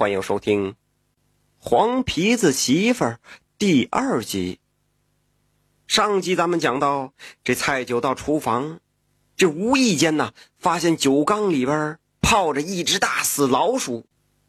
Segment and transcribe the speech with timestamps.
[0.00, 0.72] 欢迎收听
[1.58, 3.20] 《黄皮子媳妇儿》
[3.58, 4.58] 第二集。
[5.86, 7.12] 上集咱们讲到，
[7.44, 8.80] 这蔡九到厨房，
[9.36, 14.06] 这无意间呢，发现酒缸里边泡着一只大死老鼠，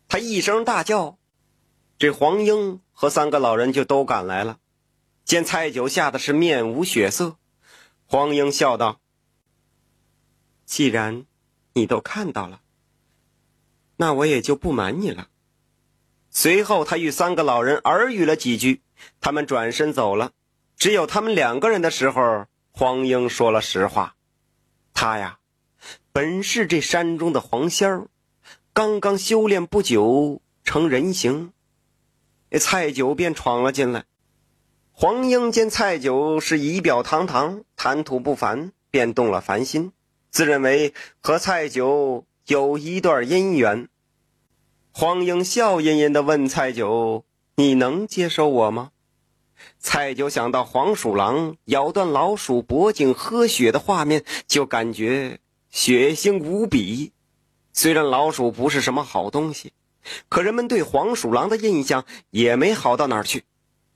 [0.08, 1.18] 他一声大叫，
[1.98, 4.58] 这黄英和三个老人就都赶来了。
[5.26, 7.36] 见蔡九吓得是面无血色，
[8.06, 9.02] 黄英笑道
[10.64, 11.26] ：“既然
[11.74, 12.62] 你都看到了，
[13.98, 15.28] 那我也就不瞒你了。”
[16.34, 18.82] 随后，他与三个老人耳语了几句，
[19.20, 20.32] 他们转身走了。
[20.78, 24.16] 只有他们两个人的时候，黄英说了实话：
[24.94, 25.40] 他呀，
[26.14, 28.08] 本是这山中的黄仙儿，
[28.72, 31.52] 刚刚修炼不久成人形。
[32.60, 34.06] 蔡九便闯了进来。
[34.94, 39.92] 黄英见蔡九是仪表堂堂、谈吐不凡，便动了凡心，
[40.30, 43.90] 自认为和蔡九有一段姻缘。
[44.94, 47.24] 黄英笑吟吟地问蔡九
[47.56, 48.92] ：“你能接受我吗？”
[49.80, 57.14] 蔡九想到黄鼠狼咬断老鼠脖颈喝血的画面，就感觉血腥无比。
[57.72, 59.72] 虽然老鼠不是什么好东西，
[60.28, 63.46] 可人们对黄鼠狼的印象也没好到哪儿去。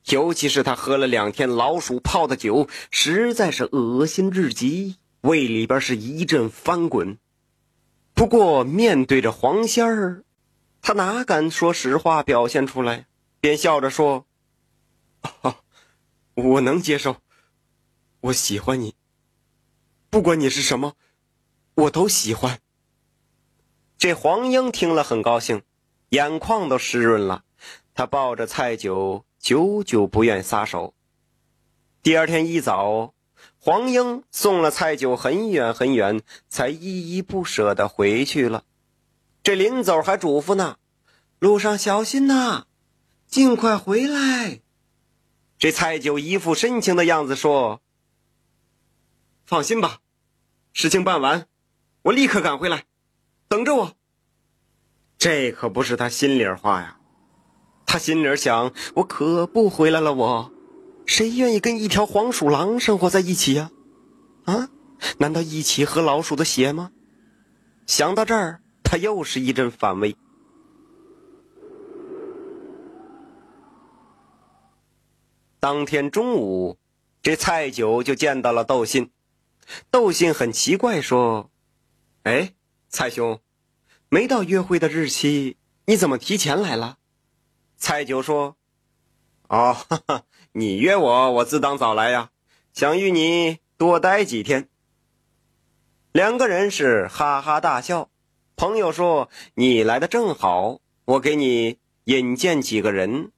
[0.06, 7.18] 尤其是他喝了两天老鼠泡的酒，实在是恶心至极，胃里边是一阵翻滚。
[8.14, 10.24] 不过面对着黄仙儿。
[10.88, 13.08] 他哪敢说实话表现出来，
[13.40, 14.28] 便笑着说
[16.36, 17.16] ：“我能接受，
[18.20, 18.94] 我喜欢你。
[20.12, 20.94] 不管你是什么，
[21.74, 22.60] 我都喜欢。”
[23.98, 25.64] 这黄英听了很高兴，
[26.10, 27.46] 眼眶都湿润了。
[27.96, 30.94] 他抱着蔡九，久久不愿撒手。
[32.04, 33.16] 第二天一早，
[33.58, 38.66] 黄英送了蔡九很远很远，才依依不舍的回去了。
[39.46, 40.78] 这临走还嘱咐呢，
[41.38, 42.66] 路上小心呐，
[43.28, 44.62] 尽快回来。
[45.60, 47.80] 这蔡九一副深情的样子说
[49.46, 50.00] ：“放心吧，
[50.74, 51.46] 事情办完，
[52.02, 52.86] 我立刻赶回来，
[53.48, 53.94] 等着我。”
[55.20, 56.98] 这可不是他心里话呀，
[57.86, 60.52] 他心里想：我可不回来了，我
[61.06, 63.70] 谁愿意跟一条黄鼠狼生活在一起呀？
[64.46, 64.70] 啊，
[65.20, 66.90] 难道一起喝老鼠的血吗？
[67.86, 68.64] 想到这儿。
[68.86, 70.16] 他又是一阵反胃。
[75.60, 76.78] 当天中午，
[77.24, 79.12] 这蔡九就见到了窦信。
[79.90, 81.50] 窦信很奇怪，说
[82.22, 82.54] ：“哎，
[82.88, 83.42] 蔡兄，
[84.10, 87.00] 没到约会的日期，你怎么提前来了？”
[87.78, 88.56] 蔡九说
[89.50, 92.30] ：“哦，哈哈，你约我，我自当早来呀，
[92.72, 94.70] 想与你多待几天。”
[96.14, 98.12] 两个人是哈哈大笑。
[98.58, 103.32] 朋友说：“你来的正好，我给你引荐几个人。”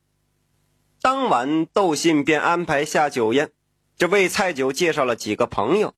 [1.02, 3.52] 当晚，窦信便安排下酒宴，
[3.98, 5.96] 这为蔡九介绍了几个朋友。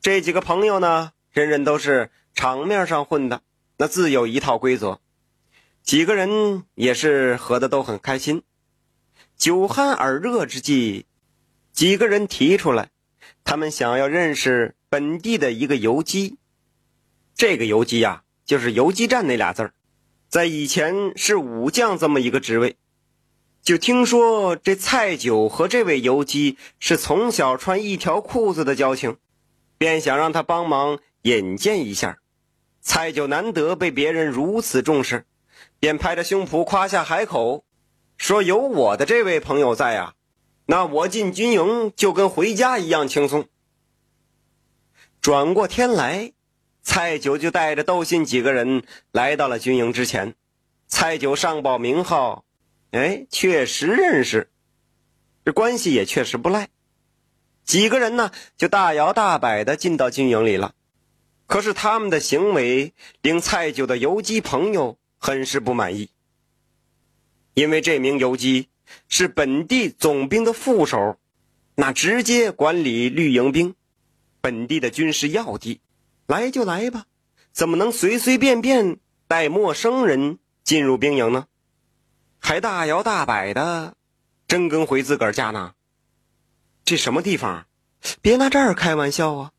[0.00, 3.42] 这几个朋友呢，人人都是场面上混的，
[3.76, 5.00] 那自有一套规则。
[5.84, 8.42] 几个人也是喝的都很开心。
[9.36, 11.06] 酒酣耳热之际，
[11.72, 12.90] 几个人提出来，
[13.44, 16.38] 他们想要认识本地的一个游击。
[17.36, 18.24] 这个游击呀。
[18.46, 19.74] 就是游击战那俩字儿，
[20.28, 22.76] 在以前是武将这么一个职位。
[23.60, 29.16] 就听说这蔡九和这位游击是从小穿一条裤子的交情，
[29.76, 32.18] 便想让他帮忙引荐一下。
[32.80, 35.26] 蔡九难得被别人如此重视，
[35.80, 37.64] 便拍着胸脯夸下海口，
[38.16, 40.14] 说：“有我的这位朋友在呀，
[40.66, 43.48] 那我进军营就跟回家一样轻松。”
[45.20, 46.32] 转过天来。
[46.88, 50.36] 蔡九就带着窦信几个人来到了军营之前，
[50.86, 52.44] 蔡九上报名号，
[52.92, 54.48] 哎，确实认识，
[55.44, 56.68] 这关系也确实不赖。
[57.64, 60.74] 几个人呢，就大摇大摆的进到军营里了。
[61.46, 66.10] 可是他们的行为令蔡九的游击朋友很是不满意，
[67.54, 68.68] 因为这名游击
[69.08, 71.18] 是本地总兵的副手，
[71.74, 73.74] 那直接管理绿营兵，
[74.40, 75.80] 本地的军事要地。
[76.26, 77.06] 来就来吧，
[77.52, 81.46] 怎么能随随便便带陌生人进入兵营呢？
[82.38, 83.94] 还大摇大摆的，
[84.46, 85.74] 真跟回自个儿家呢？
[86.84, 87.66] 这什么地方？
[88.20, 89.52] 别拿这儿开玩笑啊！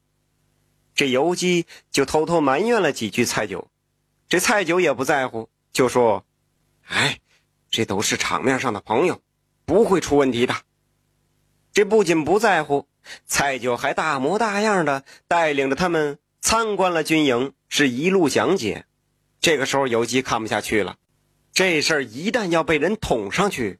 [0.93, 3.69] 这游击就偷偷埋怨了几句蔡九，
[4.29, 6.25] 这蔡九也不在乎，就说
[6.87, 7.19] ：“哎，
[7.69, 9.21] 这都是场面上的朋友，
[9.65, 10.55] 不会出问题的。”
[11.73, 12.87] 这不仅不在乎，
[13.25, 16.19] 蔡九还大模大样的带领着他们。
[16.41, 18.85] 参观了军营，是一路讲解。
[19.39, 20.97] 这个时候，游击看不下去了，
[21.53, 23.79] 这事儿一旦要被人捅上去，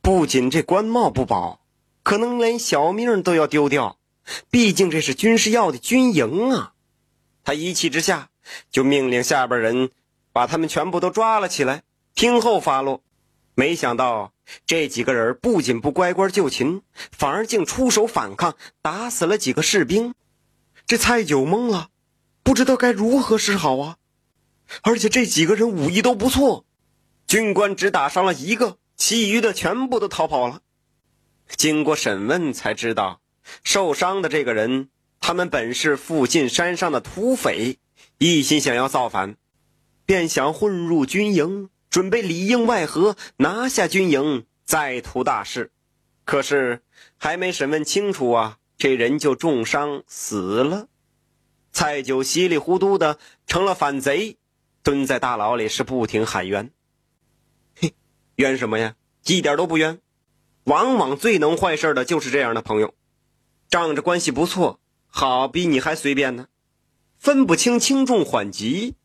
[0.00, 1.64] 不仅这官帽不保，
[2.02, 3.98] 可能连小命都要丢掉。
[4.50, 6.74] 毕竟这是军事要的军营啊！
[7.44, 8.28] 他一气之下
[8.70, 9.90] 就命令下边人
[10.32, 11.82] 把他们全部都抓了起来，
[12.14, 13.02] 听候发落。
[13.54, 14.32] 没想到
[14.64, 20.14] 这几个人不仅不乖乖就擒，反而竟出手反抗，打死了几个士兵。
[20.86, 21.88] 这蔡九懵了，
[22.42, 23.96] 不知道该如何是好啊！
[24.82, 26.64] 而且这几个人武艺都不错。
[27.26, 30.60] 军官只打伤了一个，其余的全部都逃跑了。
[31.56, 33.20] 经过审问才知道，
[33.64, 34.88] 受伤的这个人，
[35.20, 37.78] 他们本是附近山上的土匪，
[38.18, 39.36] 一心想要造反，
[40.04, 45.70] 便想混入军营，准备里应外合，拿下军营，再图大事。
[46.24, 46.82] 可是
[47.16, 50.88] 还没审问清楚啊，这人就重伤死了。
[51.70, 54.38] 蔡九稀里糊涂的成了反贼，
[54.82, 56.72] 蹲在大牢里是不停喊冤。
[57.76, 57.94] 嘿
[58.34, 58.96] 冤什么呀？
[59.24, 60.00] 一点都不冤。
[60.64, 62.92] 往往最能坏事的就是这样的朋友，
[63.70, 66.48] 仗着关系不错，好比你还随便呢，
[67.20, 68.96] 分不清轻重缓急，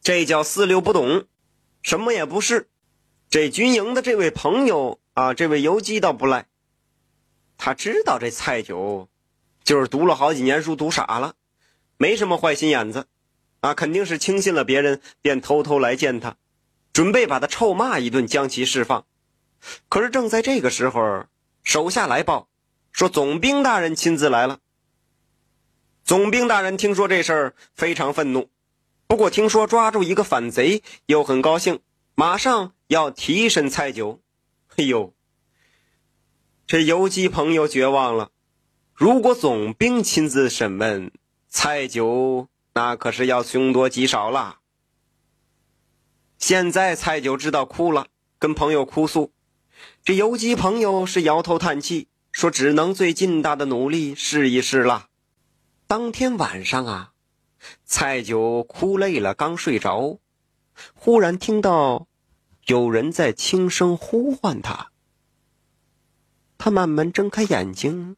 [0.00, 1.26] 这叫四六不懂，
[1.82, 2.70] 什么也不是。
[3.28, 6.48] 这军营的这位朋友啊，这位游击倒不赖，
[7.56, 9.08] 他知道这蔡九
[9.62, 11.34] 就是读了好几年书，读傻了，
[11.96, 13.06] 没什么坏心眼子，
[13.60, 16.36] 啊，肯定是轻信了别人，便偷偷来见他。
[16.92, 19.06] 准备把他臭骂一顿，将其释放。
[19.88, 21.24] 可是正在这个时候，
[21.62, 22.48] 手下来报，
[22.92, 24.60] 说总兵大人亲自来了。
[26.04, 28.50] 总兵大人听说这事儿，非常愤怒。
[29.06, 31.80] 不过听说抓住一个反贼，又很高兴，
[32.14, 34.20] 马上要提审蔡九。
[34.68, 35.14] 嘿呦，
[36.66, 38.30] 这游击朋友绝望了。
[38.94, 41.12] 如果总兵亲自审问
[41.46, 44.60] 蔡九，那可是要凶多吉少了。
[46.38, 48.06] 现在蔡九知道哭了，
[48.38, 49.32] 跟朋友哭诉。
[50.02, 55.08] 这游击朋友是摇头叹气，说只能最近大的努力试一试了。
[55.86, 57.12] 当天晚上啊，
[57.84, 60.18] 蔡九哭累了，刚睡着，
[60.94, 62.06] 忽然听到
[62.66, 64.92] 有人在轻声呼唤他。
[66.64, 68.16] 他慢慢睁开眼睛，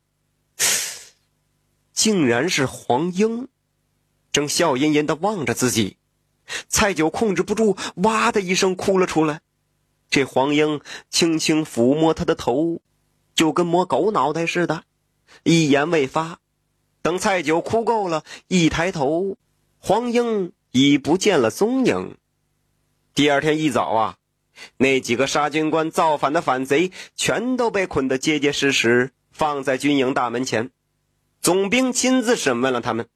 [1.93, 3.49] 竟然是黄英，
[4.31, 5.97] 正笑吟吟的望着自己。
[6.69, 9.41] 蔡九控制不住，哇的一声哭了出来。
[10.09, 12.81] 这黄英轻轻抚摸他的头，
[13.35, 14.85] 就跟摸狗脑袋似的，
[15.43, 16.39] 一言未发。
[17.03, 19.37] 等蔡九哭够了，一抬头，
[19.81, 22.17] 黄英已不见了踪影。
[23.13, 24.19] 第二天一早啊，
[24.77, 30.71] 那几个杀军官造反的反贼，全都被捆得结结实实，放在军营大门前。
[31.41, 33.09] 总兵亲自审问了他们。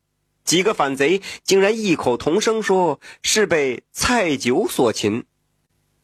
[0.42, 5.24] 几个反贼竟然异口同声说是被蔡九所擒，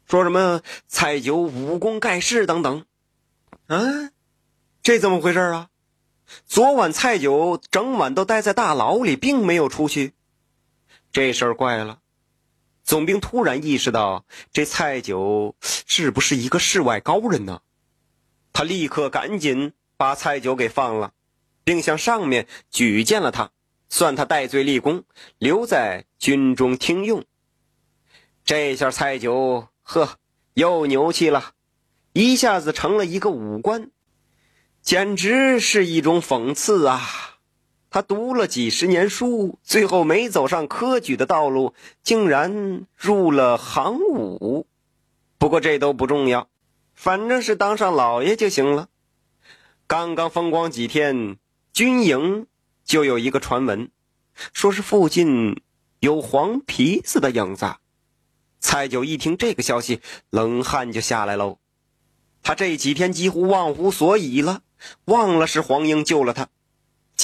[0.07, 2.85] 说什么蔡九武功盖世等等。
[3.67, 4.11] 啊，
[4.83, 5.69] 这怎么回事啊？
[6.45, 10.13] 昨晚蔡九整晚都待在大牢里，并没有出去。
[11.11, 12.01] 这事儿怪了。
[12.87, 17.61] 总兵突然意识到，这蔡九是不是一个世外高人呢？
[18.53, 21.13] 他立刻赶紧把蔡九给放了，
[21.65, 23.51] 并向上面举荐了他。
[23.89, 25.05] 算他戴罪立功，
[25.39, 27.25] 留在军中听用。
[28.45, 30.19] 这下蔡九呵
[30.55, 31.55] 又牛气了，
[32.13, 33.91] 一下子成了一个武官，
[34.81, 37.36] 简直是一种讽刺啊！
[37.91, 44.67] 他读了几十年书，最后没走上科举的道路，竟然入了行伍。
[45.39, 46.49] 不过这都不重要，
[46.95, 48.89] 反正是当上老爷就行了。
[49.87, 51.37] 刚刚风光几天，
[51.73, 52.47] 军营。
[52.87, 53.91] 就有一个传闻，
[54.53, 55.61] 说是附近
[55.99, 57.67] 有黄皮子的影子。
[58.61, 60.01] 蔡九一听这个消息，
[60.31, 61.59] 冷汗就下来喽。
[62.45, 64.63] 他这几天几乎忘乎所以了，
[65.07, 66.49] 忘了是黄英救了他。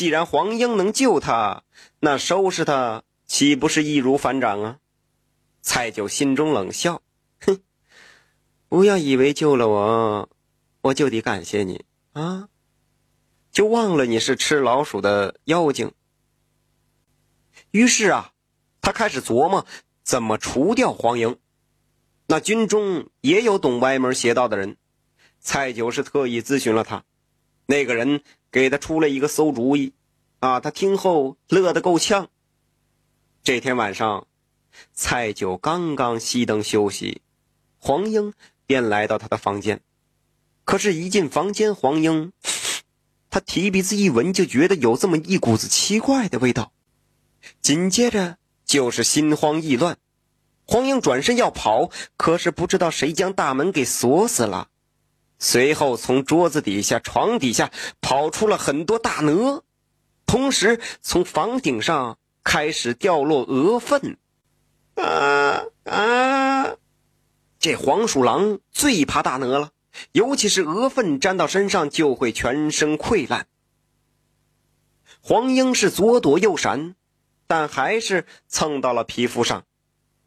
[0.02, 1.62] 既然黄英能救他，
[2.00, 4.78] 那收拾他岂不是易如反掌啊？
[5.60, 7.00] 蔡九心中冷笑，
[7.40, 7.60] 哼，
[8.68, 10.28] 不要以为救了我，
[10.80, 12.48] 我就得感谢你啊。
[13.52, 15.92] 就忘了你是吃老鼠的妖精。
[17.70, 18.32] 于是啊，
[18.80, 19.64] 他开始琢磨
[20.02, 21.38] 怎么除掉黄英。
[22.26, 24.76] 那军中也有懂歪门邪道的人，
[25.38, 27.04] 蔡九是特意咨询了他，
[27.66, 29.94] 那个人给他出了一个馊主意，
[30.38, 32.28] 啊，他听后乐得够呛。
[33.42, 34.26] 这天晚上，
[34.92, 37.22] 蔡九刚刚熄灯休息，
[37.78, 38.34] 黄英
[38.66, 39.80] 便来到他的房间。
[40.64, 42.32] 可是，一进房间，黄英。
[43.30, 46.72] 他提鼻子一闻，就觉得有这么一股子奇怪的味道，
[47.62, 49.96] 紧接着就是心慌意乱。
[50.66, 54.68] 黄英转身要跑，可是不知道谁将大门给锁死了。
[55.44, 59.64] 随后，从桌子底下、床底下跑出了很多大鹅，
[60.24, 64.18] 同时从房顶上开始掉落鹅粪。
[64.94, 66.76] 啊啊！
[67.58, 69.70] 这黄鼠狼最怕大鹅了，
[70.12, 73.48] 尤其是鹅粪沾到身上就会全身溃烂。
[75.20, 76.94] 黄莺是左躲右闪，
[77.48, 79.64] 但还是蹭到了皮肤上。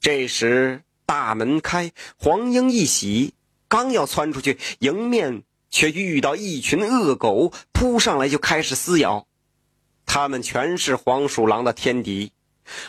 [0.02, 3.34] 这时大门开，黄莺一喜。
[3.76, 9.28] 刚要窜出去，迎面却遇到一群恶狗扑上来，就开始撕咬。
[10.06, 12.32] 他们全是黄鼠狼的天敌。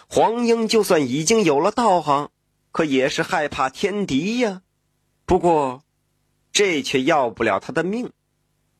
[0.06, 2.30] 黄英就算已经有了道行，
[2.70, 4.62] 可也是害怕天敌呀。
[5.24, 5.82] 不过，
[6.52, 8.12] 这却要不了他的命。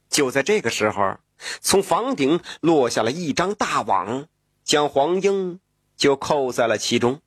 [0.08, 1.16] 就在这个时候，
[1.60, 4.26] 从房顶落下了一张大网，
[4.62, 5.58] 将黄英
[5.96, 7.20] 就扣在了其中。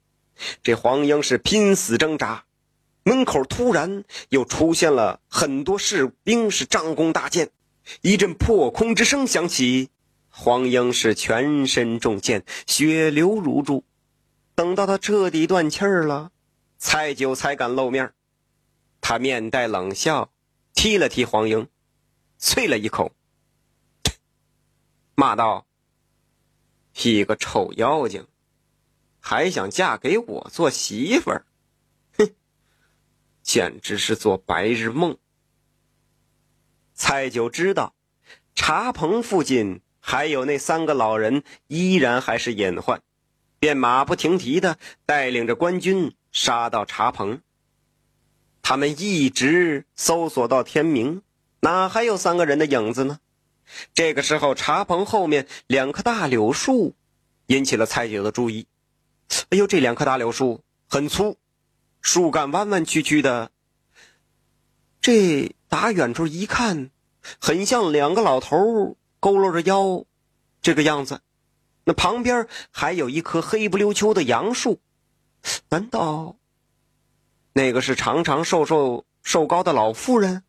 [0.64, 2.46] 这黄英是拼死挣扎。
[3.04, 7.50] 门口突然又出现了很多士兵，是张弓搭箭，
[8.02, 9.90] 一阵破空之声响起，
[10.30, 13.84] 黄英是全身中箭，血流如注。
[14.54, 16.32] 等到他彻底断气了，
[16.78, 18.14] 蔡九才敢露面。
[19.02, 20.32] 他面带冷笑，
[20.74, 21.68] 踢了踢黄英，
[22.40, 23.14] 啐了一口，
[25.16, 25.66] 骂道
[27.02, 28.28] ：“一个臭妖精，
[29.20, 31.46] 还想嫁给我做媳妇儿？”
[33.50, 35.18] 简直是做白日梦。
[36.94, 37.96] 蔡九知道，
[38.54, 43.02] 茶棚附近还有那三个老人，依然还是隐患，
[43.58, 47.42] 便马不停蹄的带领着官军杀到茶棚。
[48.62, 51.24] 他们一直搜索到天明，
[51.62, 53.18] 哪还有三个人的影子呢？
[53.96, 56.94] 这个时候，茶棚后面两棵大柳树
[57.48, 58.68] 引起了蔡九的注意。
[59.50, 61.36] 哎呦，这两棵大柳树很粗。
[62.02, 63.52] 树干弯弯曲曲的，
[65.02, 66.90] 这打远处一看，
[67.40, 70.06] 很像两个老头佝偻着腰，
[70.62, 71.22] 这个样子。
[71.84, 74.80] 那旁边还有一棵黑不溜秋的杨树，
[75.70, 76.38] 难道
[77.54, 80.44] 那个是长长瘦瘦瘦高的老妇人？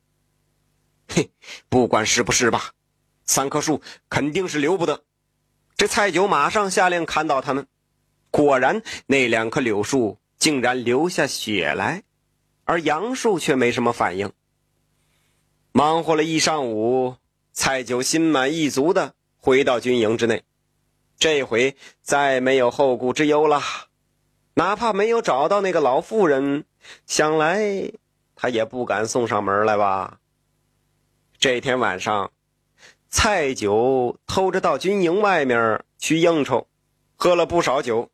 [1.09, 1.31] 嘿，
[1.69, 2.73] 不管是不是吧，
[3.25, 5.05] 三棵树肯定是留不得。
[5.77, 7.67] 这蔡九马上下令砍倒他们。
[8.31, 10.19] 果然，那两棵柳树。
[10.41, 12.03] 竟然流下血来，
[12.65, 14.33] 而杨树却没什么反应。
[15.71, 17.17] 忙活了一上午，
[17.53, 20.43] 蔡九心满意足的回到军营之内。
[21.19, 23.61] 这回再没有后顾之忧了，
[24.55, 26.65] 哪怕没有找到那个老妇人，
[27.05, 27.93] 想来
[28.35, 30.21] 他也不敢送上门来吧。
[31.39, 32.33] 这天晚上，
[33.11, 36.67] 蔡九偷着到军营外面去应酬，
[37.17, 38.11] 喝了不少酒。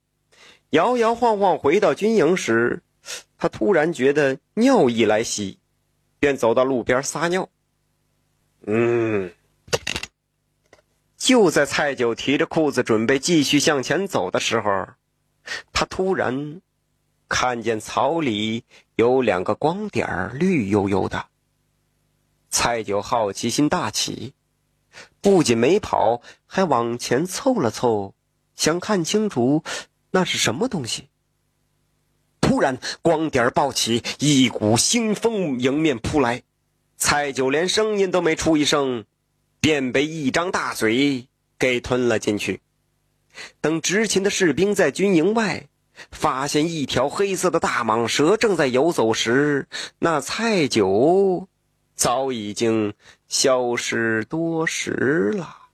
[0.70, 2.82] 摇摇晃晃回到军营时，
[3.38, 5.58] 他突然觉得尿意来袭，
[6.18, 7.48] 便走到路边撒尿。
[8.66, 9.32] 嗯，
[11.16, 14.88] 就在蔡九提着裤子准备继续向前走的时候，
[15.72, 16.60] 他突然
[17.28, 18.64] 看见草里
[18.96, 21.26] 有两个光点绿油油的。
[22.50, 24.34] 蔡九好奇心大起，
[25.20, 28.14] 不仅没跑，还往前凑了凑，
[28.56, 29.62] 想看清楚。
[30.16, 31.10] 那是什么东西？
[32.40, 36.42] 突然，光点暴起，一股腥风迎面扑来。
[36.96, 39.04] 蔡九连声音都没出一声，
[39.60, 42.62] 便被一张大嘴给吞了进去。
[43.60, 45.68] 等执勤的士兵在军营外
[46.10, 49.68] 发现一条黑色的大蟒蛇正在游走时，
[49.98, 51.46] 那蔡九
[51.94, 52.94] 早已经
[53.28, 54.92] 消失多时
[55.34, 55.65] 了。